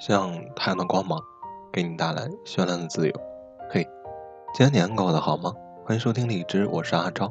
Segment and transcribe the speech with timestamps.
[0.00, 1.22] 像太阳的光芒，
[1.70, 3.12] 给你带来绚烂的自由。
[3.68, 3.86] 嘿，
[4.54, 5.52] 今天年过得好吗？
[5.84, 7.30] 欢迎收听荔枝，我是阿昭。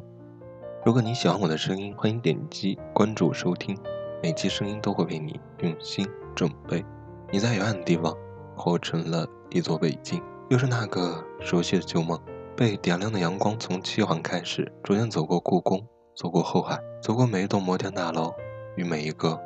[0.84, 3.76] 如果你喜欢我的声音，欢迎点击关注收听，
[4.22, 6.84] 每期声音都会为你用心准备。
[7.32, 8.16] 你在遥远的地方，
[8.54, 12.16] 活成了一座北京，又是那个熟悉的旧梦，
[12.56, 15.84] 被点亮的阳光从七环开始，逐渐走过故宫，
[16.14, 18.32] 走过后海，走过每一栋摩天大楼
[18.76, 19.36] 与每一个。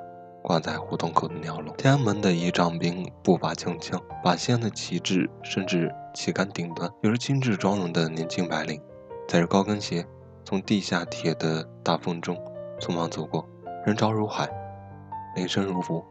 [0.44, 6.90] 挂在胡同口的鸟笼，天安门的仪仗兵步伐铿锵，把西安的旗帜升至旗杆顶端。
[7.00, 8.78] 有着精致妆容的年轻白领，
[9.26, 10.04] 踩着高跟鞋，
[10.44, 12.36] 从地下铁的大风中
[12.78, 13.48] 匆忙走过。
[13.86, 14.46] 人潮如海，
[15.34, 16.04] 雷声如鼓，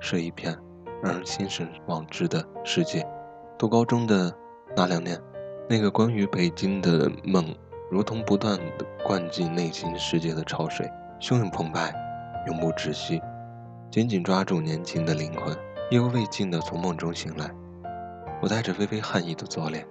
[0.00, 0.54] 是一片
[1.02, 3.02] 让人心神往之的世界。
[3.56, 4.30] 读高中的
[4.76, 5.18] 那两年，
[5.66, 7.56] 那个关于北京的梦，
[7.90, 10.86] 如同不断的灌进内心世界的潮水，
[11.18, 11.90] 汹涌澎湃，
[12.48, 13.18] 永不止息。
[13.90, 15.50] 紧紧抓住年轻的灵魂，
[15.90, 17.50] 意犹未尽地从梦中醒来。
[18.42, 19.86] 我带着微微汗意的左脸，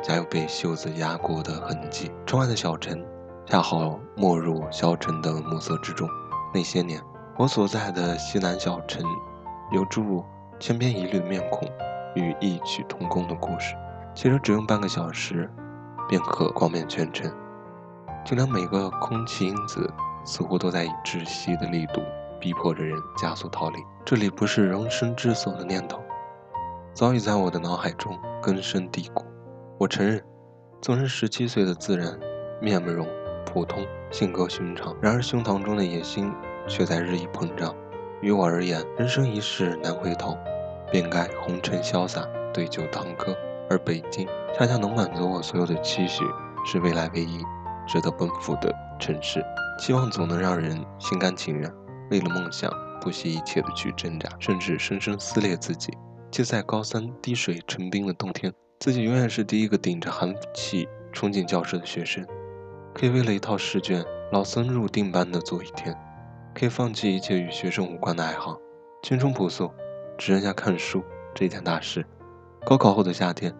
[0.00, 2.12] 夹有被袖子压过的痕迹。
[2.24, 3.04] 窗外的小城，
[3.46, 6.08] 恰好没入消沉的暮色之中。
[6.54, 7.02] 那些年，
[7.36, 9.02] 我所在的西南小城，
[9.72, 10.24] 有住
[10.60, 11.68] 千篇一律面孔
[12.14, 13.74] 与异曲同工的故事。
[14.14, 15.50] 其实只用半个小时，
[16.08, 17.28] 便可逛遍全城。
[18.24, 19.92] 就连每个空气因子，
[20.24, 22.00] 似乎都在以窒息的力度。
[22.40, 23.78] 逼迫着人加速逃离。
[24.04, 26.00] 这里不是容身之所的念头，
[26.94, 29.24] 早已在我的脑海中根深蒂固。
[29.78, 30.20] 我承认，
[30.80, 32.18] 纵是十七岁的自然，
[32.60, 33.06] 面目容
[33.46, 36.32] 普通，性格寻常，然而胸膛中的野心
[36.66, 37.74] 却在日益膨胀。
[38.20, 40.36] 于我而言，人生一世难回头，
[40.90, 43.36] 便该红尘潇洒，对酒当歌。
[43.68, 44.26] 而北京，
[44.58, 46.24] 恰恰能满足我所有的期许，
[46.66, 47.44] 是未来唯一
[47.86, 49.40] 值得奔赴的城市。
[49.78, 51.72] 期望总能让人心甘情愿。
[52.10, 55.96] 为了梦想，不惜一切的去挣扎，甚至生生撕裂自己。
[56.30, 62.26] 就在高三滴水成冰的冬天，自己永远是第一个顶着寒气冲进教室的学生。
[62.92, 65.94] 可以为了一套试卷，老僧入定般的做一天；
[66.54, 68.58] 可以放弃一切与学生无关的爱好，
[69.02, 69.70] 青春朴素，
[70.18, 71.02] 只剩下看书
[71.34, 72.04] 这件大事。
[72.64, 73.54] 高考后的夏天，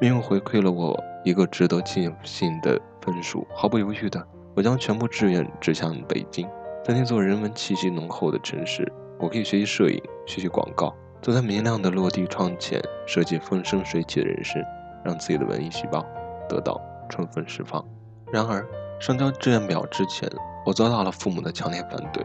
[0.00, 6.46] 命运回馈了我一个值得庆幸的分数，毫不犹豫的，我将全部志愿指向北京。
[6.84, 14.62] 在那座人文气息浓厚的城市，我可以学习摄影，学习广告，坐在明亮的落地窗前，设计风生水起的人生，
[15.04, 16.04] 让自己的文艺细胞
[16.48, 16.80] 得到
[17.10, 17.84] 充分释放。
[18.32, 18.66] 然而，
[18.98, 20.30] 上交志愿表之前，
[20.64, 22.24] 我遭到了父母的强烈反对。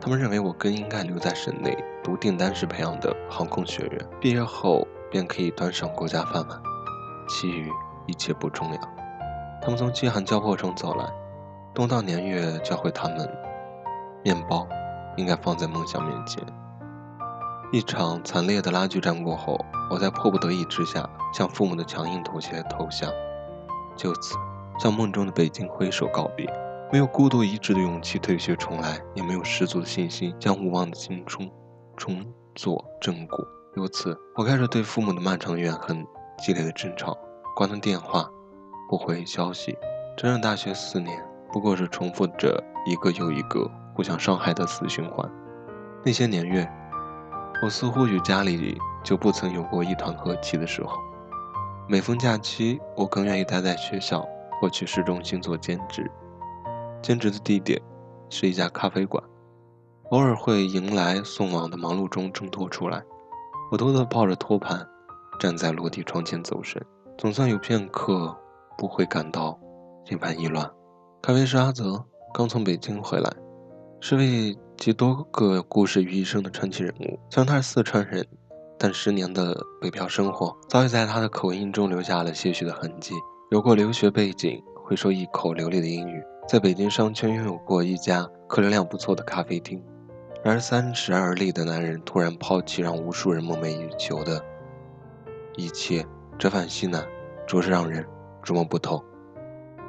[0.00, 6.60] 他们认为我更应该留在省内读订单式培养的航空学院，毕业后便可以端上国家饭碗，
[7.28, 7.70] 其余
[8.08, 8.80] 一切不重要。
[9.60, 11.08] 他们从饥寒交迫中走来，
[11.72, 13.30] 冬到年月教会他们。
[14.22, 14.66] 面包
[15.16, 16.44] 应该放在梦想面前。
[17.72, 19.58] 一场惨烈的拉锯战过后，
[19.90, 23.10] 我在迫不得已之下向父母的强硬妥协投降，
[23.96, 24.36] 就此
[24.78, 26.46] 向梦中的北京挥手告别。
[26.92, 31.50] 没有孤独一掷的勇气退学重来，也没有十足的信心将无望的青春
[31.96, 32.22] 重
[32.54, 33.38] 做正果。
[33.76, 36.06] 由此，我开始对父母的漫长怨恨、
[36.36, 37.16] 激烈的争吵，
[37.56, 38.28] 挂断电话，
[38.90, 39.74] 不回消息。
[40.14, 43.70] 整整大学四年，不过是重复着一个又一个。
[43.94, 45.30] 互相伤害的死循环。
[46.04, 46.68] 那些年月，
[47.62, 50.98] 我似乎与家里就不曾有过一团和气的时候。
[51.88, 54.26] 每逢假期，我更愿意待在学校
[54.60, 56.10] 或去市中心做兼职。
[57.02, 57.80] 兼职的地点
[58.30, 59.22] 是一家咖啡馆，
[60.10, 63.02] 偶尔会迎来送往的忙碌中挣脱出来。
[63.70, 64.86] 我偷偷抱着托盘，
[65.38, 66.80] 站在落地窗前走神，
[67.18, 68.36] 总算有片刻
[68.78, 69.58] 不会感到
[70.04, 70.70] 心烦意乱。
[71.20, 73.41] 咖啡师阿泽刚从北京回来。
[74.04, 77.16] 是位集多个故事于一身的传奇人物。
[77.30, 78.26] 虽然他是四川人，
[78.76, 83.14] 但十年的北漂生活早已在他的口音中留下了些许的痕迹。
[83.52, 89.80] 有过留学背景，会说一口流利的英语，在北京商圈拥有过一家客流量不错的咖啡厅。
[90.42, 94.44] 然而三十而立的男人突然抛弃让无数人梦寐以求的
[95.54, 96.04] 一切，
[96.36, 97.06] 折返西南，
[97.46, 98.04] 着实让人
[98.42, 99.00] 捉摸不透。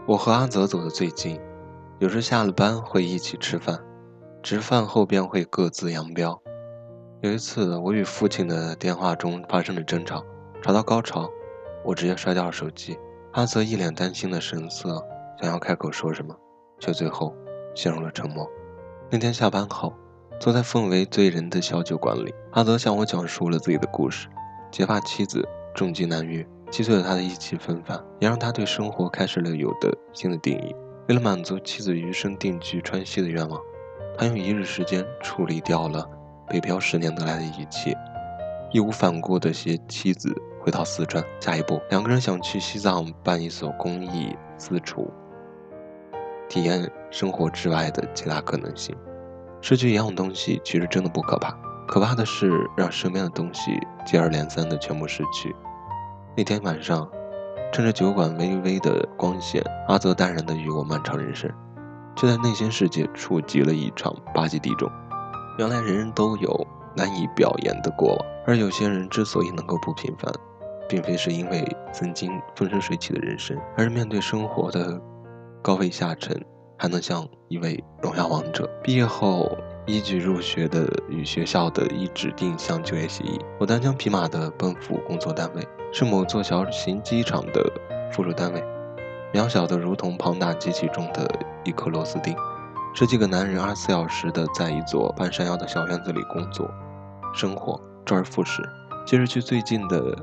[0.06, 1.42] 我和阿泽走得最近，
[1.98, 3.83] 有时下了班会一起吃饭。
[4.44, 6.38] 吃饭后便会各自扬镳。
[7.22, 10.22] 有一次，我与父亲的电话中发生了争吵，
[10.62, 11.31] 吵到高潮，
[11.86, 13.00] 我直接摔掉了手机。
[13.31, 15.01] 阿泽一脸担心的神色，
[15.42, 16.36] 想要开口说什么，
[16.78, 17.34] 却最后
[17.74, 18.45] 陷入了沉默。
[19.10, 19.94] 那天下班后，
[20.42, 24.28] 坐在氛围醉人的小酒馆里，阿泽向我讲述了自己的故事：
[24.69, 30.75] 结发妻子重疾难愈，击碎了他的意气风发，也让他对生活开始了有的新的定义。
[31.07, 33.57] 为了满足妻子余生定居川西的愿望。
[34.18, 36.07] 他用一日时间处理掉了
[36.48, 37.98] 北漂十年得来的一切，
[38.71, 41.24] 义无反顾地携妻子回到四川。
[41.39, 45.12] 下一步，两个人想去西藏办一所公益私厨，
[46.48, 48.95] 体验生活之外的其他可能性。
[49.62, 51.57] 失去一样东西，其实真的不可怕，
[51.88, 55.56] 可怕的是让身边的东西接二连三的全部失去。
[56.36, 57.10] 那天晚上，
[57.71, 61.50] 趁着酒馆微微的光线，阿泽淡然的与我漫长人生，
[62.15, 64.89] 却在内心世界触及了一场八级地震。
[65.57, 70.33] 原来人人都有难以表言的过往，而有些人之所以能够不平凡，
[70.89, 75.00] 并非是因为曾经风生水起的人生，而是面对生活的
[75.62, 76.44] 高位下沉，
[76.77, 78.69] 还能像一位荣耀王者。
[78.83, 79.56] 毕业后，
[79.86, 87.63] 依据入学的与学校的一指定项就业协议，我单枪匹马的奔赴工作单位，是某座小型机场的
[88.12, 88.63] 附属单位，
[89.33, 91.27] 渺小的如同庞大机器中的
[91.63, 92.35] 一颗螺丝钉。
[92.94, 96.69] 十几个男人二十四小时的在一座半山腰的小院子里工作、
[97.33, 98.62] 生活，周而复始。
[99.07, 100.15] 即使去最近的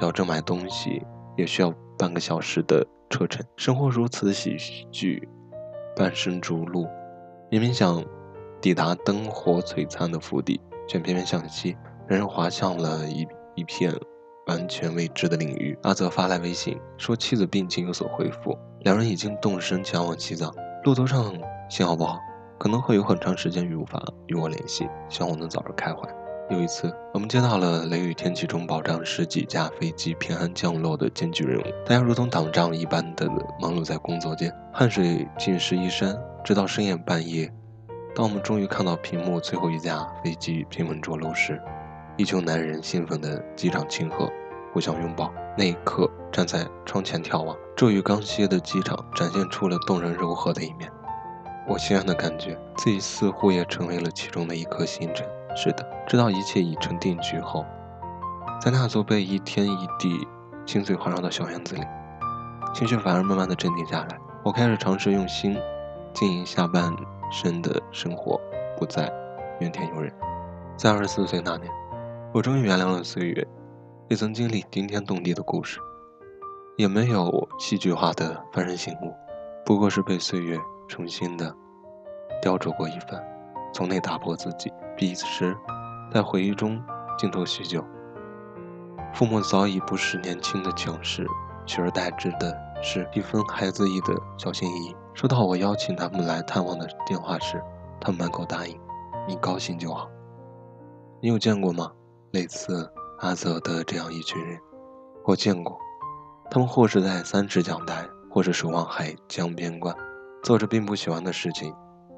[0.00, 1.04] 小镇买东西，
[1.36, 3.44] 也需要半个小时的车程。
[3.56, 4.56] 生活如此喜
[4.92, 5.28] 剧，
[5.96, 6.86] 半生逐鹿。
[7.50, 8.04] 明明想
[8.60, 11.76] 抵达灯火璀璨的府邸，却偏偏向西，
[12.06, 13.26] 人人滑向了一
[13.56, 13.92] 一片
[14.46, 15.78] 完全未知的领域。
[15.82, 20.52] 阿泽发来微信说，妻子病情有所恢复，两人已经动身前往西藏。
[20.84, 21.32] 路途上。
[21.70, 22.20] 信号不好，
[22.58, 26.02] 可能会有很长时间无法与我联系，希望我能早日开怀。
[26.50, 33.26] 有一次，我们接到了雷雨天气中保障十几架飞机平安降落的艰巨任务，大家如同打仗一般的
[33.58, 36.14] 忙碌在工作间，汗水浸湿衣衫，
[36.44, 37.50] 直到深夜半夜。
[38.14, 41.60] 当我们终于看到屏幕最后一架飞机平稳着陆时，
[42.16, 44.30] 一群男人兴奋地击掌庆贺，
[44.72, 45.32] 互相拥抱。
[45.58, 50.90] 那一刻，站在窗前眺望，骤雨刚歇的机场展现出了动人柔和的一面。
[51.66, 55.26] 我欣然的感觉自己似乎也成为了其中的一颗星辰。
[55.56, 57.64] 是的，直到一切已成定局后，
[58.60, 60.26] 在那座被一天一地
[60.64, 61.82] 青翠环绕的小院子里，
[62.72, 64.18] 情绪反而慢慢的镇定下来。
[64.44, 65.56] 我开始尝试用心
[66.12, 66.94] 经营下半
[67.32, 68.40] 生的生活，
[68.76, 69.10] 不再
[69.60, 70.12] 怨天尤人。
[70.76, 71.70] 在二十四岁那年，
[72.34, 73.46] 我终于原谅了岁月，
[74.08, 75.78] 也曾经历惊天动地的故事，
[76.76, 79.14] 也没有戏剧化的幡然醒悟，
[79.64, 80.58] 不过是被岁月。
[80.86, 81.54] 重新的
[82.42, 83.24] 雕琢过一番，
[83.72, 84.70] 从内打破自己。
[84.96, 85.56] 彼时，
[86.12, 86.82] 在回忆中
[87.16, 87.82] 静坐许久。
[89.14, 91.24] 父母早已不是年轻的强势，
[91.64, 94.96] 取而代之的是一份孩子意的小心翼翼。
[95.14, 97.62] 收到我邀请他们来探望的电话时，
[98.00, 98.76] 他们满口答应
[99.26, 100.10] ：“你高兴就好。”
[101.22, 101.92] 你有见过吗？
[102.34, 102.90] 类似
[103.20, 104.58] 阿泽的这样一群人，
[105.24, 105.78] 我见过。
[106.50, 109.94] 他们或是在三尺讲台，或是守望海江边关。
[110.42, 111.72] 做着并不喜欢的事情，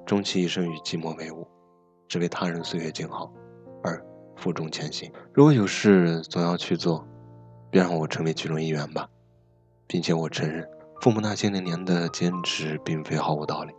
[0.06, 1.46] 终其一生与寂寞为伍，
[2.08, 3.30] 只为他人岁月静好
[3.84, 4.02] 而
[4.36, 5.12] 负重前行。
[5.34, 7.06] 如果有事总要去做，
[7.70, 9.06] 别让我成为其中一员吧。
[9.86, 10.66] 并且我承认，
[11.02, 13.74] 父母那些年年的坚持并非毫无道理。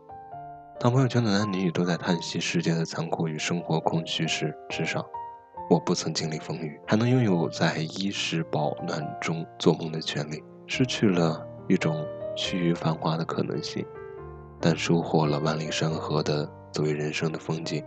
[0.79, 5.03] 当朋友圈的男女都在叹息世界的残酷与生活空虚时，至少
[5.69, 12.05] 我不曾经历风雨，还能拥有在衣食保暖中做梦的权利，失去了一种
[12.37, 13.85] 趋于繁华的可能性。
[14.61, 17.83] 但收获了万里山河的作为人生的风景。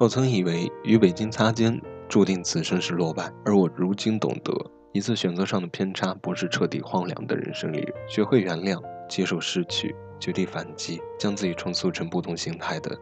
[0.00, 1.78] 我曾以为与北京擦肩，
[2.08, 3.30] 注定此生是落败。
[3.44, 4.52] 而我如今懂得，
[4.92, 7.86] 一次选择上的偏差，不是彻底荒凉的人生里。
[8.08, 12.98] 学会原谅，接受失去，绝地反击，将自己重塑成不同形态的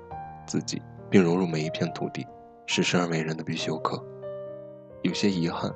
[0.47, 2.27] 自己，并融入每一片土地，
[2.67, 4.03] 是生而为人的必修课。
[5.07, 5.73] 有些遗憾，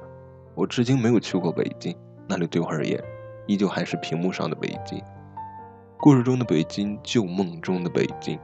[0.56, 1.96] 我至今没有去过北京，
[2.26, 3.00] 那里对我而言，
[3.46, 5.00] 依旧还是屏幕上的北京。
[6.00, 8.36] 故事中的北京，旧梦中的北京。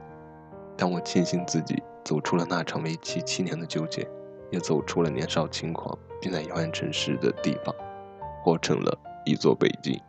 [0.77, 4.07] 但我庆幸自己走出了那场为期七年的纠结，
[4.49, 7.75] 也走出了年少轻狂，并在遥远城市的地方，
[8.41, 9.99] 活成了一座北京。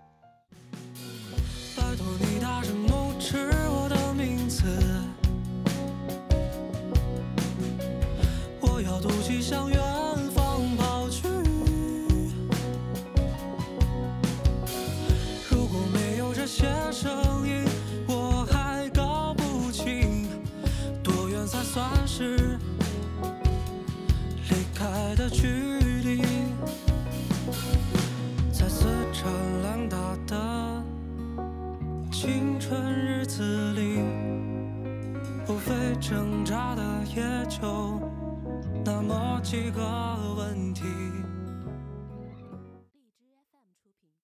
[8.61, 9.78] 我要独骑向远
[39.51, 39.98] 挣扎